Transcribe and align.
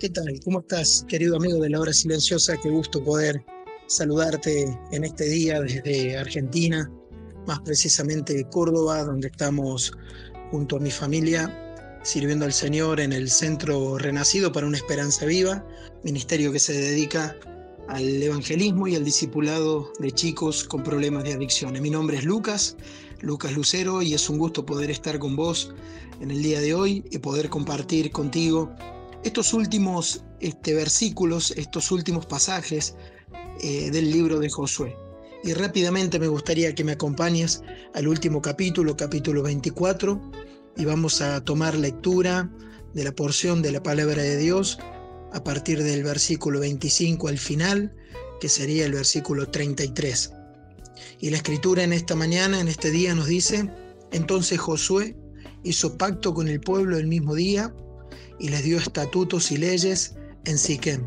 ¿Qué 0.00 0.08
tal? 0.08 0.40
¿Cómo 0.46 0.60
estás, 0.60 1.04
querido 1.08 1.36
amigo 1.36 1.58
de 1.60 1.68
la 1.68 1.78
hora 1.78 1.92
silenciosa? 1.92 2.56
Qué 2.56 2.70
gusto 2.70 3.04
poder 3.04 3.44
saludarte 3.86 4.74
en 4.92 5.04
este 5.04 5.24
día 5.24 5.60
desde 5.60 6.16
Argentina, 6.16 6.90
más 7.46 7.60
precisamente 7.60 8.46
Córdoba, 8.50 9.04
donde 9.04 9.28
estamos 9.28 9.92
junto 10.50 10.76
a 10.76 10.80
mi 10.80 10.90
familia 10.90 11.54
sirviendo 12.02 12.46
al 12.46 12.54
Señor 12.54 12.98
en 12.98 13.12
el 13.12 13.28
Centro 13.28 13.98
Renacido 13.98 14.50
para 14.50 14.66
una 14.66 14.78
Esperanza 14.78 15.26
Viva, 15.26 15.66
ministerio 16.02 16.50
que 16.50 16.60
se 16.60 16.72
dedica 16.72 17.36
al 17.88 18.22
evangelismo 18.22 18.88
y 18.88 18.96
al 18.96 19.04
discipulado 19.04 19.92
de 19.98 20.12
chicos 20.12 20.64
con 20.64 20.82
problemas 20.82 21.24
de 21.24 21.34
adicciones. 21.34 21.82
Mi 21.82 21.90
nombre 21.90 22.16
es 22.16 22.24
Lucas, 22.24 22.74
Lucas 23.20 23.52
Lucero, 23.52 24.00
y 24.00 24.14
es 24.14 24.30
un 24.30 24.38
gusto 24.38 24.64
poder 24.64 24.90
estar 24.90 25.18
con 25.18 25.36
vos 25.36 25.74
en 26.22 26.30
el 26.30 26.42
día 26.42 26.62
de 26.62 26.72
hoy 26.72 27.04
y 27.10 27.18
poder 27.18 27.50
compartir 27.50 28.10
contigo 28.12 28.74
estos 29.24 29.52
últimos 29.52 30.24
este, 30.40 30.74
versículos, 30.74 31.52
estos 31.56 31.90
últimos 31.90 32.26
pasajes 32.26 32.94
eh, 33.62 33.90
del 33.90 34.10
libro 34.10 34.38
de 34.38 34.48
Josué. 34.48 34.96
Y 35.42 35.54
rápidamente 35.54 36.18
me 36.18 36.28
gustaría 36.28 36.74
que 36.74 36.84
me 36.84 36.92
acompañes 36.92 37.62
al 37.94 38.08
último 38.08 38.42
capítulo, 38.42 38.96
capítulo 38.96 39.42
24, 39.42 40.20
y 40.76 40.84
vamos 40.84 41.20
a 41.20 41.42
tomar 41.42 41.74
lectura 41.74 42.50
de 42.94 43.04
la 43.04 43.12
porción 43.12 43.62
de 43.62 43.72
la 43.72 43.82
palabra 43.82 44.22
de 44.22 44.36
Dios 44.36 44.78
a 45.32 45.42
partir 45.42 45.82
del 45.82 46.02
versículo 46.02 46.60
25 46.60 47.28
al 47.28 47.38
final, 47.38 47.94
que 48.40 48.48
sería 48.48 48.84
el 48.84 48.92
versículo 48.92 49.48
33. 49.48 50.32
Y 51.20 51.30
la 51.30 51.36
escritura 51.36 51.82
en 51.82 51.92
esta 51.92 52.14
mañana, 52.14 52.60
en 52.60 52.68
este 52.68 52.90
día, 52.90 53.14
nos 53.14 53.26
dice, 53.26 53.70
entonces 54.12 54.58
Josué 54.58 55.16
hizo 55.62 55.96
pacto 55.96 56.34
con 56.34 56.48
el 56.48 56.60
pueblo 56.60 56.98
el 56.98 57.06
mismo 57.06 57.34
día, 57.34 57.74
y 58.38 58.48
les 58.48 58.64
dio 58.64 58.78
estatutos 58.78 59.50
y 59.52 59.58
leyes 59.58 60.16
en 60.44 60.58
Siquem. 60.58 61.06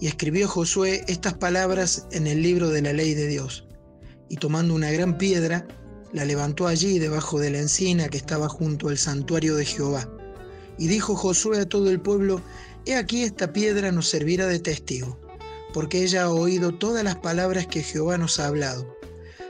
Y 0.00 0.06
escribió 0.06 0.48
Josué 0.48 1.04
estas 1.08 1.34
palabras 1.34 2.06
en 2.10 2.26
el 2.26 2.42
libro 2.42 2.70
de 2.70 2.82
la 2.82 2.92
ley 2.92 3.14
de 3.14 3.26
Dios. 3.26 3.66
Y 4.28 4.36
tomando 4.36 4.74
una 4.74 4.90
gran 4.90 5.18
piedra, 5.18 5.66
la 6.12 6.24
levantó 6.24 6.66
allí 6.66 6.98
debajo 6.98 7.40
de 7.40 7.50
la 7.50 7.58
encina 7.58 8.08
que 8.08 8.18
estaba 8.18 8.48
junto 8.48 8.88
al 8.88 8.98
santuario 8.98 9.56
de 9.56 9.64
Jehová. 9.64 10.08
Y 10.78 10.86
dijo 10.86 11.14
Josué 11.14 11.60
a 11.60 11.68
todo 11.68 11.90
el 11.90 12.00
pueblo, 12.00 12.40
He 12.86 12.96
aquí 12.96 13.22
esta 13.22 13.52
piedra 13.52 13.92
nos 13.92 14.08
servirá 14.08 14.46
de 14.46 14.58
testigo, 14.58 15.18
porque 15.72 16.02
ella 16.02 16.24
ha 16.24 16.30
oído 16.30 16.72
todas 16.72 17.02
las 17.02 17.16
palabras 17.16 17.66
que 17.66 17.82
Jehová 17.82 18.18
nos 18.18 18.38
ha 18.38 18.46
hablado. 18.48 18.86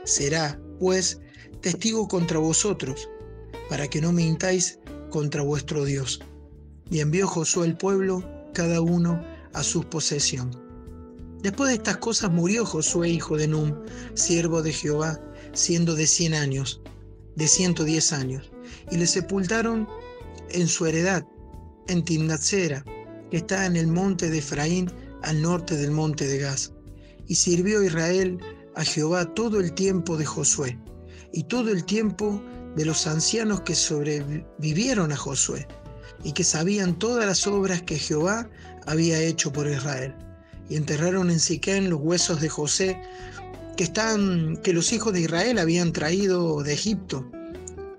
Será, 0.05 0.59
pues, 0.79 1.19
testigo 1.61 2.07
contra 2.07 2.39
vosotros, 2.39 3.09
para 3.69 3.87
que 3.87 3.99
no 3.99 4.11
mintáis 4.11 4.79
contra 5.09 5.41
vuestro 5.41 5.83
Dios. 5.85 6.21
Y 6.89 6.99
envió 6.99 7.27
Josué 7.27 7.67
al 7.67 7.77
pueblo, 7.77 8.23
cada 8.53 8.81
uno 8.81 9.23
a 9.53 9.63
su 9.63 9.83
posesión. 9.83 10.51
Después 11.41 11.69
de 11.69 11.75
estas 11.75 11.97
cosas 11.97 12.31
murió 12.31 12.65
Josué, 12.65 13.09
hijo 13.09 13.37
de 13.37 13.47
Num, 13.47 13.75
siervo 14.13 14.61
de 14.61 14.73
Jehová, 14.73 15.19
siendo 15.53 15.95
de 15.95 16.07
cien 16.07 16.33
años, 16.33 16.81
de 17.35 17.47
ciento 17.47 17.83
diez 17.83 18.13
años, 18.13 18.51
y 18.91 18.97
le 18.97 19.07
sepultaron 19.07 19.87
en 20.49 20.67
su 20.67 20.85
heredad, 20.85 21.25
en 21.87 22.03
Timnatsera, 22.03 22.83
que 23.29 23.37
está 23.37 23.65
en 23.65 23.75
el 23.75 23.87
monte 23.87 24.29
de 24.29 24.39
Efraín, 24.39 24.91
al 25.23 25.41
norte 25.41 25.75
del 25.75 25.91
monte 25.91 26.27
de 26.27 26.39
Gaz. 26.39 26.71
Y 27.27 27.35
sirvió 27.35 27.83
Israel 27.83 28.39
a 28.75 28.83
Jehová 28.83 29.25
todo 29.33 29.59
el 29.59 29.73
tiempo 29.73 30.17
de 30.17 30.25
Josué, 30.25 30.79
y 31.31 31.43
todo 31.43 31.71
el 31.71 31.83
tiempo 31.85 32.41
de 32.75 32.85
los 32.85 33.07
ancianos 33.07 33.61
que 33.61 33.75
sobrevivieron 33.75 35.11
a 35.11 35.17
Josué, 35.17 35.67
y 36.23 36.31
que 36.31 36.43
sabían 36.43 36.97
todas 36.97 37.25
las 37.25 37.45
obras 37.47 37.81
que 37.81 37.99
Jehová 37.99 38.49
había 38.85 39.19
hecho 39.21 39.51
por 39.51 39.67
Israel. 39.67 40.15
Y 40.69 40.75
enterraron 40.75 41.29
en 41.29 41.39
Siquén 41.39 41.89
los 41.89 41.99
huesos 42.01 42.41
de 42.41 42.49
José 42.49 42.99
que, 43.77 43.83
están, 43.83 44.57
que 44.57 44.73
los 44.73 44.93
hijos 44.93 45.13
de 45.13 45.21
Israel 45.21 45.59
habían 45.59 45.91
traído 45.91 46.63
de 46.63 46.73
Egipto, 46.73 47.29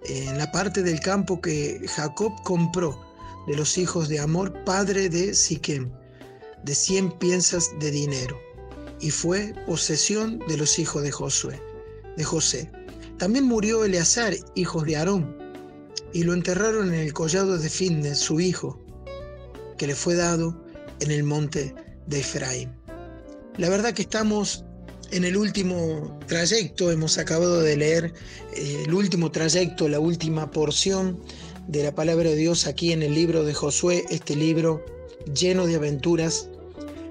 en 0.09 0.39
la 0.39 0.51
parte 0.53 0.83
del 0.83 1.01
campo 1.01 1.41
que 1.41 1.85
Jacob 1.89 2.33
compró 2.45 3.01
de 3.47 3.57
los 3.57 3.79
hijos 3.79 4.09
de 4.09 4.19
Amor, 4.19 4.53
padre 4.65 5.09
de 5.09 5.35
Siquem, 5.35 5.91
de 6.65 6.75
cien 6.75 7.11
piezas 7.19 7.71
de 7.81 7.91
dinero, 7.91 8.39
y 9.01 9.11
fue 9.11 9.55
posesión 9.67 10.39
de 10.49 10.57
los 10.57 10.79
hijos 10.79 11.03
de 11.03 11.13
Josué, 11.13 11.61
de 12.17 12.25
José. 12.25 12.71
También 13.19 13.45
murió 13.45 13.85
Eleazar, 13.85 14.35
hijo 14.55 14.83
de 14.83 14.97
Aarón, 14.97 15.37
y 16.13 16.23
lo 16.23 16.33
enterraron 16.33 16.95
en 16.95 17.01
el 17.01 17.13
collado 17.13 17.59
de 17.59 17.69
Finnes, 17.69 18.19
su 18.19 18.41
hijo, 18.41 18.83
que 19.77 19.87
le 19.87 19.95
fue 19.95 20.15
dado 20.15 20.65
en 21.01 21.11
el 21.11 21.23
monte 21.23 21.75
de 22.07 22.21
Efraín. 22.21 22.71
La 23.59 23.69
verdad 23.69 23.95
que 23.95 24.03
estamos 24.03 24.65
en 25.11 25.25
el 25.25 25.37
último 25.37 26.19
trayecto, 26.27 26.91
hemos 26.91 27.19
acabado 27.19 27.61
de 27.61 27.77
leer 27.77 28.13
eh, 28.55 28.83
el 28.87 28.95
último 28.95 29.31
trayecto, 29.31 29.89
la 29.89 30.01
última 30.01 30.51
porción 30.51 31.21
de 31.69 31.85
la 31.85 31.95
palabra 31.95 32.31
de 32.31 32.37
Dios 32.37 32.67
aquí 32.67 32.93
en 32.93 33.03
el 33.03 33.15
libro 33.15 33.45
de 33.45 33.55
Josué, 33.55 34.05
este 34.11 34.37
libro 34.37 34.85
lleno 35.33 35.67
de 35.67 35.77
aventuras, 35.77 36.49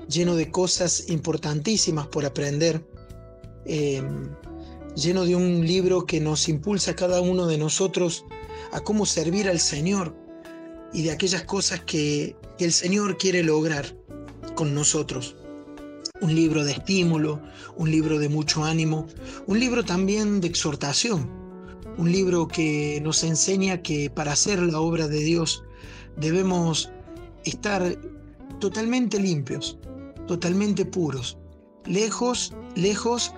lleno 0.09 0.35
de 0.35 0.49
cosas 0.51 1.09
importantísimas 1.09 2.07
por 2.07 2.25
aprender, 2.25 2.85
eh, 3.65 4.01
lleno 4.95 5.25
de 5.25 5.35
un 5.35 5.65
libro 5.65 6.05
que 6.05 6.19
nos 6.19 6.47
impulsa 6.47 6.91
a 6.91 6.95
cada 6.95 7.21
uno 7.21 7.47
de 7.47 7.57
nosotros 7.57 8.25
a 8.71 8.81
cómo 8.81 9.05
servir 9.05 9.47
al 9.49 9.59
Señor 9.59 10.15
y 10.93 11.03
de 11.03 11.11
aquellas 11.11 11.43
cosas 11.43 11.81
que, 11.81 12.35
el 12.57 12.71
Señor 12.71 13.17
quiere 13.17 13.43
lograr 13.43 13.85
con 14.55 14.73
nosotros. 14.73 15.35
Un 16.21 16.33
libro 16.33 16.63
de 16.63 16.71
estímulo, 16.71 17.41
un 17.75 17.91
libro 17.91 18.17
de 18.17 18.29
mucho 18.29 18.63
ánimo, 18.63 19.07
un 19.45 19.59
libro 19.59 19.83
también 19.83 20.39
de 20.39 20.47
exhortación, 20.47 21.29
un 21.97 22.09
libro 22.09 22.47
que 22.47 23.01
nos 23.03 23.25
enseña 23.25 23.81
que 23.81 24.09
para 24.09 24.31
hacer 24.31 24.59
la 24.59 24.79
obra 24.79 25.09
de 25.09 25.19
Dios 25.19 25.65
debemos 26.15 26.89
estar 27.43 27.99
totalmente 28.61 29.19
limpios, 29.19 29.77
totalmente 30.27 30.85
puros, 30.85 31.37
lejos, 31.85 32.53
lejos 32.75 33.33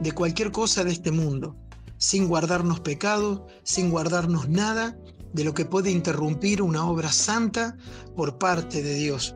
de 0.00 0.12
cualquier 0.12 0.50
cosa 0.50 0.82
de 0.82 0.92
este 0.92 1.12
mundo, 1.12 1.56
sin 1.98 2.28
guardarnos 2.28 2.80
pecado, 2.80 3.46
sin 3.62 3.90
guardarnos 3.90 4.48
nada 4.48 4.96
de 5.32 5.44
lo 5.44 5.54
que 5.54 5.64
puede 5.64 5.90
interrumpir 5.90 6.62
una 6.62 6.88
obra 6.88 7.12
santa 7.12 7.76
por 8.16 8.38
parte 8.38 8.82
de 8.82 8.94
Dios. 8.94 9.34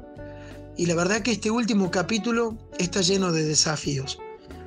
Y 0.76 0.86
la 0.86 0.94
verdad 0.94 1.20
que 1.20 1.32
este 1.32 1.50
último 1.50 1.90
capítulo 1.90 2.56
está 2.78 3.02
lleno 3.02 3.30
de 3.30 3.44
desafíos. 3.44 4.18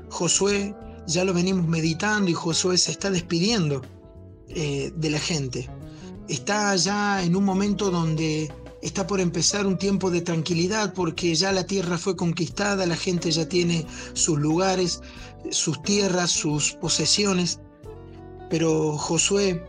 Josué, 0.10 0.76
ya 1.08 1.24
lo 1.24 1.34
venimos 1.34 1.68
meditando 1.68 2.30
y 2.30 2.34
Josué 2.34 2.78
se 2.78 2.92
está 2.92 3.10
despidiendo 3.10 3.82
eh, 4.50 4.94
de 4.96 5.10
la 5.10 5.20
gente. 5.20 5.70
Está 6.28 6.76
ya 6.76 7.24
en 7.24 7.36
un 7.36 7.44
momento 7.44 7.90
donde 7.90 8.54
está 8.82 9.08
por 9.08 9.20
empezar 9.20 9.66
un 9.66 9.78
tiempo 9.78 10.12
de 10.12 10.22
tranquilidad 10.22 10.94
porque 10.94 11.34
ya 11.34 11.52
la 11.52 11.66
tierra 11.66 11.98
fue 11.98 12.16
conquistada, 12.16 12.86
la 12.86 12.96
gente 12.96 13.32
ya 13.32 13.50
tiene 13.50 13.86
sus 14.14 14.38
lugares, 14.38 15.02
sus 15.50 15.82
tierras, 15.82 16.32
sus 16.32 16.74
posesiones. 16.74 17.60
Pero 18.50 18.98
Josué 18.98 19.64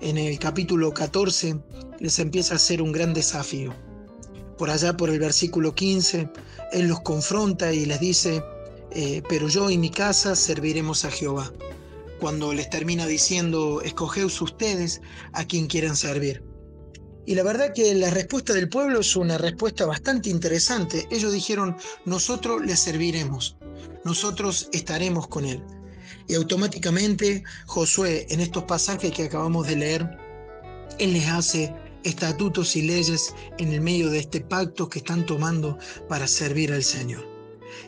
en 0.00 0.18
el 0.18 0.38
capítulo 0.38 0.92
14 0.92 1.60
les 2.00 2.18
empieza 2.18 2.54
a 2.54 2.56
hacer 2.56 2.82
un 2.82 2.92
gran 2.92 3.14
desafío. 3.14 3.72
Por 4.58 4.70
allá 4.70 4.96
por 4.96 5.10
el 5.10 5.18
versículo 5.18 5.74
15, 5.74 6.28
Él 6.72 6.88
los 6.88 7.00
confronta 7.00 7.72
y 7.72 7.84
les 7.86 8.00
dice, 8.00 8.42
eh, 8.90 9.22
pero 9.28 9.48
yo 9.48 9.70
y 9.70 9.78
mi 9.78 9.90
casa 9.90 10.34
serviremos 10.34 11.04
a 11.04 11.10
Jehová. 11.10 11.52
Cuando 12.20 12.52
les 12.52 12.70
termina 12.70 13.06
diciendo, 13.06 13.80
escogeos 13.82 14.40
ustedes 14.40 15.00
a 15.32 15.44
quien 15.44 15.66
quieran 15.66 15.96
servir. 15.96 16.42
Y 17.24 17.34
la 17.34 17.42
verdad 17.44 17.72
que 17.72 17.94
la 17.94 18.10
respuesta 18.10 18.52
del 18.52 18.68
pueblo 18.68 19.00
es 19.00 19.14
una 19.14 19.38
respuesta 19.38 19.86
bastante 19.86 20.28
interesante. 20.30 21.06
Ellos 21.10 21.32
dijeron, 21.32 21.76
nosotros 22.04 22.64
le 22.64 22.76
serviremos, 22.76 23.56
nosotros 24.04 24.68
estaremos 24.72 25.28
con 25.28 25.44
Él. 25.44 25.62
Y 26.28 26.34
automáticamente 26.34 27.44
Josué, 27.66 28.26
en 28.30 28.40
estos 28.40 28.64
pasajes 28.64 29.12
que 29.12 29.24
acabamos 29.24 29.66
de 29.66 29.76
leer, 29.76 30.18
él 30.98 31.12
les 31.12 31.28
hace 31.28 31.74
estatutos 32.04 32.76
y 32.76 32.82
leyes 32.82 33.34
en 33.58 33.72
el 33.72 33.80
medio 33.80 34.10
de 34.10 34.18
este 34.18 34.40
pacto 34.40 34.88
que 34.88 34.98
están 34.98 35.24
tomando 35.26 35.78
para 36.08 36.26
servir 36.26 36.72
al 36.72 36.84
Señor. 36.84 37.24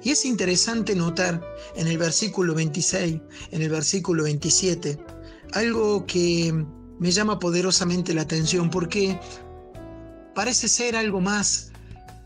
Y 0.02 0.10
es 0.10 0.24
interesante 0.24 0.94
notar 0.94 1.42
en 1.76 1.86
el 1.86 1.98
versículo 1.98 2.54
26, 2.54 3.20
en 3.50 3.62
el 3.62 3.68
versículo 3.68 4.24
27, 4.24 4.98
algo 5.52 6.06
que 6.06 6.64
me 6.98 7.10
llama 7.10 7.38
poderosamente 7.38 8.14
la 8.14 8.22
atención 8.22 8.70
porque 8.70 9.18
parece 10.34 10.68
ser 10.68 10.96
algo 10.96 11.20
más 11.20 11.72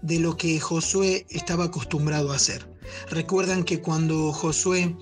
de 0.02 0.18
lo 0.18 0.36
que 0.36 0.60
Josué 0.60 1.26
estaba 1.30 1.64
acostumbrado 1.64 2.32
a 2.32 2.36
hacer. 2.36 2.68
Recuerdan 3.10 3.64
que 3.64 3.80
cuando 3.80 4.32
Josué 4.32 4.96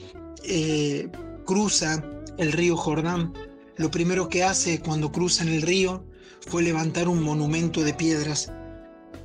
eh, 0.45 1.11
cruza 1.45 2.03
el 2.39 2.53
río 2.53 2.77
Jordán, 2.77 3.33
lo 3.77 3.91
primero 3.91 4.29
que 4.29 4.45
hace 4.45 4.81
cuando 4.81 5.13
cruzan 5.13 5.49
el 5.49 5.63
río 5.63 6.07
fue 6.47 6.63
levantar 6.63 7.09
un 7.09 7.23
monumento 7.23 7.83
de 7.83 7.95
piedras, 7.95 8.53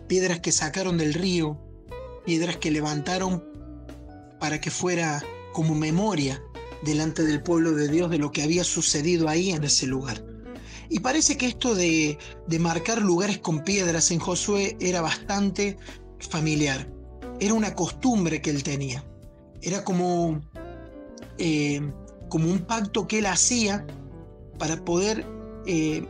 piedras 0.08 0.40
que 0.40 0.52
sacaron 0.52 0.98
del 0.98 1.13
río, 1.13 1.60
piedras 2.25 2.58
que 2.58 2.72
levantaron 2.72 3.44
para 4.40 4.60
que 4.60 4.72
fuera 4.72 5.24
como 5.54 5.75
memoria 5.75 6.42
delante 6.84 7.24
del 7.24 7.44
pueblo 7.44 7.74
de 7.74 7.88
Dios 7.88 8.10
de 8.10 8.18
lo 8.18 8.31
que 8.31 8.44
había 8.44 8.63
sucedido 8.63 9.30
ahí 9.30 9.52
en 9.52 9.63
ese 9.63 9.88
lugar. 9.88 10.24
Y 10.90 11.00
parece 11.00 11.38
que 11.38 11.46
esto 11.46 11.74
de, 11.74 12.18
marcar 12.60 13.02
lugares 13.02 13.38
con 13.38 13.63
piedras 13.63 14.12
en 14.12 14.19
Josué 14.19 14.75
era 14.81 15.00
bastante 15.00 15.78
familiar. 16.19 16.92
Era 17.40 17.54
una 17.54 17.75
costumbre 17.75 18.42
que 18.42 18.50
él 18.50 18.63
tenía. 18.63 19.06
Era 19.62 19.86
como, 19.86 20.42
eh, 21.43 21.81
como 22.29 22.51
un 22.51 22.59
pacto 22.59 23.07
que 23.07 23.17
él 23.17 23.25
hacía 23.25 23.83
para 24.59 24.85
poder 24.85 25.25
eh, 25.65 26.05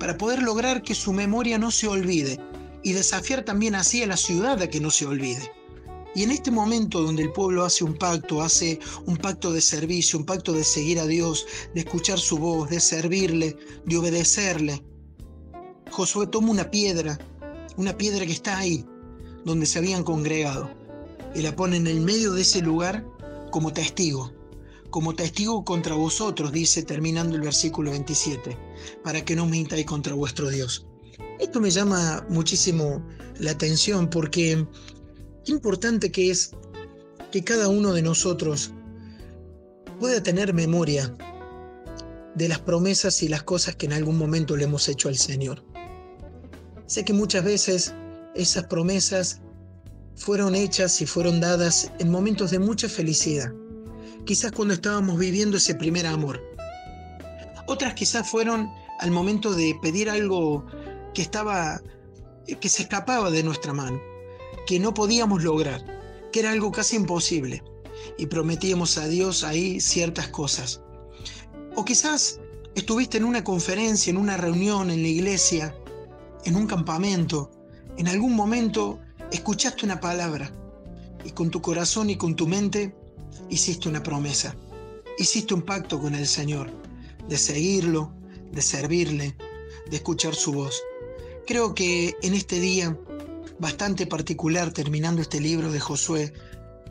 para 0.00 0.16
poder 0.16 0.42
lograr 0.42 0.80
que 0.80 0.94
su 0.94 1.12
memoria 1.12 1.58
no 1.58 1.70
se 1.70 1.88
olvide 1.88 2.40
y 2.82 2.92
desafiar 2.94 3.44
también 3.44 3.74
así 3.74 4.02
a 4.02 4.06
la 4.06 4.16
ciudad 4.16 4.62
a 4.62 4.70
que 4.70 4.80
no 4.80 4.90
se 4.90 5.04
olvide. 5.04 5.52
Y 6.14 6.22
en 6.22 6.30
este 6.30 6.50
momento 6.50 7.02
donde 7.02 7.22
el 7.22 7.32
pueblo 7.32 7.64
hace 7.64 7.84
un 7.84 7.98
pacto, 7.98 8.42
hace 8.42 8.80
un 9.04 9.18
pacto 9.18 9.52
de 9.52 9.60
servicio, 9.60 10.18
un 10.18 10.24
pacto 10.24 10.54
de 10.54 10.64
seguir 10.64 10.98
a 10.98 11.06
Dios, 11.06 11.46
de 11.74 11.80
escuchar 11.80 12.18
su 12.18 12.38
voz, 12.38 12.70
de 12.70 12.80
servirle, 12.80 13.56
de 13.84 13.96
obedecerle, 13.98 14.82
Josué 15.90 16.26
toma 16.28 16.50
una 16.50 16.70
piedra, 16.70 17.18
una 17.76 17.96
piedra 17.98 18.24
que 18.24 18.32
está 18.32 18.56
ahí, 18.56 18.86
donde 19.44 19.66
se 19.66 19.78
habían 19.78 20.02
congregado, 20.02 20.70
y 21.34 21.42
la 21.42 21.54
pone 21.54 21.76
en 21.76 21.86
el 21.86 22.00
medio 22.00 22.32
de 22.32 22.40
ese 22.40 22.62
lugar 22.62 23.04
como 23.50 23.70
testigo 23.70 24.32
como 24.92 25.16
testigo 25.16 25.64
contra 25.64 25.96
vosotros, 25.96 26.52
dice 26.52 26.84
terminando 26.84 27.34
el 27.34 27.42
versículo 27.42 27.90
27, 27.90 28.56
para 29.02 29.24
que 29.24 29.34
no 29.34 29.46
mintáis 29.46 29.86
contra 29.86 30.14
vuestro 30.14 30.48
Dios. 30.50 30.86
Esto 31.40 31.60
me 31.60 31.70
llama 31.70 32.24
muchísimo 32.28 33.04
la 33.40 33.50
atención 33.50 34.08
porque 34.08 34.64
importante 35.46 36.12
que 36.12 36.30
es 36.30 36.52
que 37.32 37.42
cada 37.42 37.68
uno 37.68 37.92
de 37.92 38.02
nosotros 38.02 38.70
pueda 39.98 40.22
tener 40.22 40.54
memoria 40.54 41.16
de 42.34 42.48
las 42.48 42.60
promesas 42.60 43.22
y 43.22 43.28
las 43.28 43.42
cosas 43.42 43.74
que 43.74 43.86
en 43.86 43.94
algún 43.94 44.18
momento 44.18 44.56
le 44.56 44.64
hemos 44.64 44.88
hecho 44.88 45.08
al 45.08 45.16
Señor. 45.16 45.64
Sé 46.86 47.04
que 47.04 47.14
muchas 47.14 47.44
veces 47.44 47.94
esas 48.34 48.64
promesas 48.64 49.40
fueron 50.16 50.54
hechas 50.54 51.00
y 51.00 51.06
fueron 51.06 51.40
dadas 51.40 51.90
en 51.98 52.10
momentos 52.10 52.50
de 52.50 52.58
mucha 52.58 52.88
felicidad, 52.88 53.52
quizás 54.24 54.52
cuando 54.52 54.74
estábamos 54.74 55.18
viviendo 55.18 55.56
ese 55.56 55.74
primer 55.74 56.06
amor. 56.06 56.42
Otras 57.66 57.94
quizás 57.94 58.28
fueron 58.28 58.70
al 59.00 59.10
momento 59.10 59.54
de 59.54 59.76
pedir 59.80 60.10
algo 60.10 60.64
que 61.14 61.22
estaba 61.22 61.80
que 62.60 62.68
se 62.68 62.82
escapaba 62.82 63.30
de 63.30 63.42
nuestra 63.42 63.72
mano, 63.72 64.00
que 64.66 64.80
no 64.80 64.94
podíamos 64.94 65.44
lograr, 65.44 65.84
que 66.32 66.40
era 66.40 66.50
algo 66.50 66.72
casi 66.72 66.96
imposible 66.96 67.62
y 68.18 68.26
prometíamos 68.26 68.98
a 68.98 69.06
Dios 69.06 69.44
ahí 69.44 69.80
ciertas 69.80 70.28
cosas. 70.28 70.82
O 71.76 71.84
quizás 71.84 72.40
estuviste 72.74 73.18
en 73.18 73.24
una 73.24 73.44
conferencia, 73.44 74.10
en 74.10 74.16
una 74.16 74.36
reunión 74.36 74.90
en 74.90 75.02
la 75.02 75.08
iglesia, 75.08 75.74
en 76.44 76.56
un 76.56 76.66
campamento, 76.66 77.50
en 77.96 78.08
algún 78.08 78.34
momento 78.34 78.98
escuchaste 79.30 79.84
una 79.84 80.00
palabra 80.00 80.52
y 81.24 81.30
con 81.30 81.50
tu 81.50 81.62
corazón 81.62 82.10
y 82.10 82.16
con 82.16 82.34
tu 82.34 82.46
mente 82.46 82.94
hiciste 83.50 83.88
una 83.88 84.02
promesa, 84.02 84.56
hiciste 85.18 85.54
un 85.54 85.62
pacto 85.62 86.00
con 86.00 86.14
el 86.14 86.26
Señor 86.26 86.70
de 87.28 87.38
seguirlo, 87.38 88.12
de 88.50 88.62
servirle, 88.62 89.36
de 89.90 89.96
escuchar 89.96 90.34
su 90.34 90.52
voz. 90.52 90.82
Creo 91.46 91.74
que 91.74 92.16
en 92.22 92.34
este 92.34 92.60
día 92.60 92.96
bastante 93.58 94.06
particular, 94.06 94.72
terminando 94.72 95.22
este 95.22 95.40
libro 95.40 95.70
de 95.70 95.80
Josué, 95.80 96.32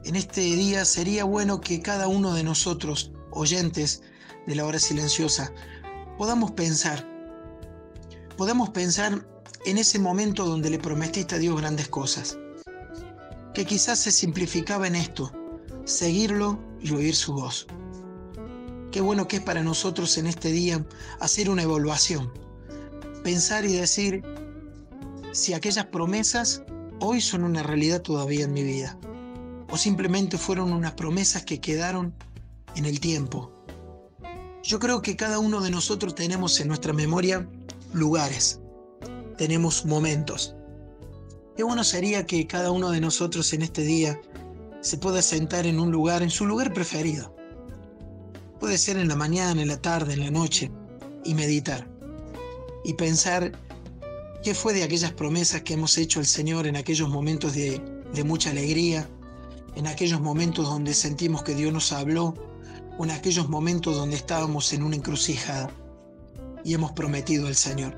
en 0.05 0.15
este 0.15 0.41
día 0.41 0.85
sería 0.85 1.25
bueno 1.25 1.61
que 1.61 1.81
cada 1.81 2.07
uno 2.07 2.33
de 2.33 2.43
nosotros, 2.43 3.11
oyentes 3.31 4.01
de 4.47 4.55
la 4.55 4.65
hora 4.65 4.79
silenciosa, 4.79 5.53
podamos 6.17 6.51
pensar, 6.51 7.07
podamos 8.37 8.69
pensar 8.69 9.27
en 9.65 9.77
ese 9.77 9.99
momento 9.99 10.45
donde 10.45 10.69
le 10.69 10.79
prometiste 10.79 11.35
a 11.35 11.39
Dios 11.39 11.59
grandes 11.59 11.87
cosas, 11.87 12.37
que 13.53 13.65
quizás 13.65 13.99
se 13.99 14.11
simplificaba 14.11 14.87
en 14.87 14.95
esto, 14.95 15.31
seguirlo 15.85 16.59
y 16.81 16.91
oír 16.91 17.15
su 17.15 17.33
voz. 17.33 17.67
Qué 18.91 19.01
bueno 19.01 19.27
que 19.27 19.37
es 19.37 19.41
para 19.41 19.63
nosotros 19.63 20.17
en 20.17 20.27
este 20.27 20.51
día 20.51 20.85
hacer 21.19 21.49
una 21.49 21.63
evaluación, 21.63 22.31
pensar 23.23 23.65
y 23.65 23.73
decir 23.73 24.23
si 25.31 25.53
aquellas 25.53 25.85
promesas 25.85 26.63
hoy 26.99 27.21
son 27.21 27.43
una 27.43 27.63
realidad 27.63 28.01
todavía 28.01 28.45
en 28.45 28.53
mi 28.53 28.63
vida, 28.63 28.97
o 29.69 29.77
simplemente 29.77 30.37
fueron 30.37 30.73
unas 30.73 30.93
promesas 30.93 31.45
que 31.45 31.61
quedaron 31.61 32.13
en 32.75 32.85
el 32.85 32.99
tiempo. 32.99 33.51
Yo 34.63 34.79
creo 34.79 35.01
que 35.01 35.15
cada 35.15 35.39
uno 35.39 35.61
de 35.61 35.71
nosotros 35.71 36.13
tenemos 36.13 36.59
en 36.59 36.67
nuestra 36.67 36.93
memoria 36.93 37.47
lugares, 37.93 38.59
tenemos 39.37 39.85
momentos. 39.85 40.55
Qué 41.55 41.63
bueno 41.63 41.83
sería 41.83 42.25
que 42.25 42.45
cada 42.45 42.71
uno 42.71 42.91
de 42.91 43.01
nosotros 43.01 43.53
en 43.53 43.61
este 43.61 43.83
día 43.83 44.19
se 44.81 44.97
puede 44.97 45.21
sentar 45.21 45.67
en 45.67 45.79
un 45.79 45.91
lugar, 45.91 46.23
en 46.23 46.31
su 46.31 46.45
lugar 46.45 46.73
preferido. 46.73 47.35
Puede 48.59 48.77
ser 48.77 48.97
en 48.97 49.07
la 49.07 49.15
mañana, 49.15 49.61
en 49.61 49.67
la 49.67 49.81
tarde, 49.81 50.13
en 50.13 50.21
la 50.21 50.31
noche, 50.31 50.71
y 51.23 51.35
meditar. 51.35 51.87
Y 52.83 52.93
pensar 52.93 53.51
qué 54.43 54.55
fue 54.55 54.73
de 54.73 54.83
aquellas 54.83 55.13
promesas 55.13 55.61
que 55.61 55.75
hemos 55.75 55.97
hecho 55.99 56.19
al 56.19 56.25
Señor 56.25 56.65
en 56.65 56.75
aquellos 56.75 57.09
momentos 57.09 57.53
de, 57.53 57.79
de 58.13 58.23
mucha 58.23 58.49
alegría, 58.49 59.07
en 59.75 59.85
aquellos 59.85 60.19
momentos 60.19 60.65
donde 60.65 60.95
sentimos 60.95 61.43
que 61.43 61.53
Dios 61.53 61.71
nos 61.71 61.91
habló, 61.91 62.33
o 62.97 63.03
en 63.03 63.11
aquellos 63.11 63.49
momentos 63.49 63.95
donde 63.95 64.15
estábamos 64.15 64.73
en 64.73 64.83
una 64.83 64.95
encrucijada 64.95 65.69
y 66.63 66.73
hemos 66.73 66.91
prometido 66.91 67.47
al 67.47 67.55
Señor. 67.55 67.95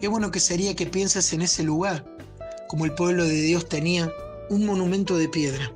Qué 0.00 0.06
bueno 0.06 0.30
que 0.30 0.40
sería 0.40 0.76
que 0.76 0.86
piensas 0.86 1.32
en 1.32 1.42
ese 1.42 1.64
lugar, 1.64 2.04
como 2.68 2.84
el 2.84 2.94
pueblo 2.94 3.24
de 3.24 3.40
Dios 3.40 3.68
tenía 3.68 4.12
un 4.48 4.64
monumento 4.64 5.16
de 5.16 5.28
piedra 5.28 5.72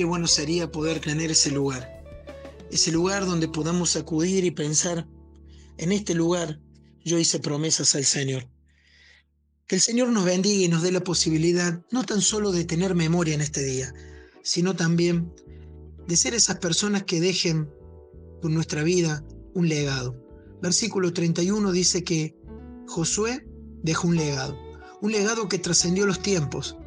Qué 0.00 0.06
bueno 0.06 0.26
sería 0.26 0.72
poder 0.72 0.98
tener 0.98 1.30
ese 1.30 1.50
lugar. 1.50 2.02
Ese 2.70 2.90
lugar 2.90 3.26
donde 3.26 3.48
podamos 3.48 3.96
acudir 3.96 4.46
y 4.46 4.50
pensar, 4.50 5.06
en 5.76 5.92
este 5.92 6.14
lugar 6.14 6.58
yo 7.04 7.18
hice 7.18 7.38
promesas 7.38 7.94
al 7.94 8.06
Señor. 8.06 8.48
Que 9.66 9.74
el 9.74 9.82
Señor 9.82 10.08
nos 10.08 10.24
bendiga 10.24 10.64
y 10.64 10.68
nos 10.68 10.80
dé 10.80 10.90
la 10.90 11.04
posibilidad 11.04 11.84
no 11.90 12.02
tan 12.04 12.22
solo 12.22 12.50
de 12.50 12.64
tener 12.64 12.94
memoria 12.94 13.34
en 13.34 13.42
este 13.42 13.62
día, 13.62 13.92
sino 14.42 14.74
también 14.74 15.34
de 16.08 16.16
ser 16.16 16.32
esas 16.32 16.56
personas 16.56 17.02
que 17.02 17.20
dejen 17.20 17.68
con 18.40 18.54
nuestra 18.54 18.82
vida 18.82 19.22
un 19.52 19.68
legado. 19.68 20.16
Versículo 20.62 21.12
31 21.12 21.72
dice 21.72 22.04
que 22.04 22.34
Josué 22.86 23.46
dejó 23.82 24.08
un 24.08 24.16
legado, 24.16 24.58
un 25.02 25.12
legado 25.12 25.46
que 25.46 25.58
trascendió 25.58 26.06
los 26.06 26.22
tiempos, 26.22 26.78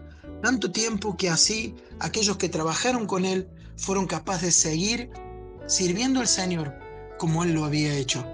tanto 0.43 0.73
tiempo 0.73 1.15
que 1.15 1.29
así 1.29 1.73
aquellos 1.99 2.35
que 2.35 2.49
trabajaron 2.49 3.07
con 3.07 3.23
él 3.23 3.47
fueron 3.77 4.05
capaces 4.05 4.41
de 4.41 4.51
seguir 4.51 5.09
sirviendo 5.67 6.19
al 6.19 6.27
Señor 6.27 6.77
como 7.17 7.45
él 7.45 7.53
lo 7.53 7.63
había 7.63 7.95
hecho. 7.95 8.27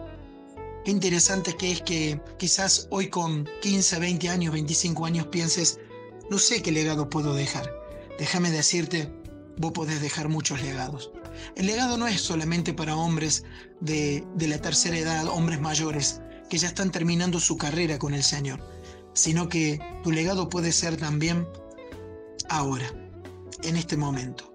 Qué 0.84 0.90
interesante 0.90 1.56
que 1.56 1.72
es 1.72 1.84
que 1.84 2.20
quizás 2.40 2.88
hoy 2.90 3.10
con 3.10 3.48
15, 3.62 4.00
20 4.00 4.28
años, 4.28 4.54
25 4.54 5.06
años 5.06 5.28
pienses, 5.28 5.80
no 6.32 6.40
sé 6.40 6.64
qué 6.64 6.72
legado 6.72 7.12
puedo 7.12 7.36
dejar. 7.36 7.72
Déjame 8.18 8.50
decirte, 8.50 9.14
vos 9.58 9.72
podés 9.72 10.02
dejar 10.02 10.30
muchos 10.30 10.64
legados. 10.64 11.12
El 11.56 11.68
legado 11.68 11.96
no 11.96 12.08
es 12.08 12.22
solamente 12.22 12.74
para 12.74 12.96
hombres 12.96 13.44
de, 13.82 14.26
de 14.34 14.48
la 14.48 14.60
tercera 14.60 14.98
edad, 14.98 15.28
hombres 15.28 15.62
mayores, 15.62 16.22
que 16.50 16.58
ya 16.58 16.70
están 16.70 16.92
terminando 16.92 17.40
su 17.40 17.56
carrera 17.56 18.00
con 18.00 18.16
el 18.16 18.24
Señor, 18.24 18.68
sino 19.14 19.48
que 19.48 19.80
tu 20.02 20.12
legado 20.12 20.50
puede 20.50 20.72
ser 20.72 20.98
también 20.98 21.48
ahora, 22.50 22.92
en 23.64 23.76
este 23.76 23.98
momento. 23.98 24.54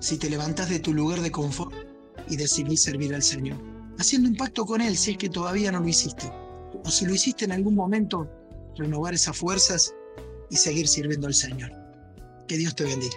Si 0.00 0.16
te 0.16 0.30
levantas 0.30 0.68
de 0.68 0.80
tu 0.80 0.92
lugar 0.92 1.20
de 1.20 1.30
confort, 1.30 1.74
y 2.28 2.36
decidir 2.36 2.78
servir 2.78 3.14
al 3.14 3.22
Señor. 3.22 3.58
Haciendo 3.98 4.28
un 4.28 4.36
pacto 4.36 4.64
con 4.64 4.80
Él 4.80 4.96
si 4.96 5.12
es 5.12 5.18
que 5.18 5.28
todavía 5.28 5.72
no 5.72 5.80
lo 5.80 5.88
hiciste. 5.88 6.30
O 6.84 6.90
si 6.90 7.06
lo 7.06 7.14
hiciste 7.14 7.44
en 7.44 7.52
algún 7.52 7.74
momento, 7.74 8.28
renovar 8.76 9.14
esas 9.14 9.36
fuerzas 9.36 9.94
y 10.50 10.56
seguir 10.56 10.88
sirviendo 10.88 11.26
al 11.26 11.34
Señor. 11.34 11.70
Que 12.48 12.56
Dios 12.56 12.74
te 12.74 12.84
bendiga. 12.84 13.16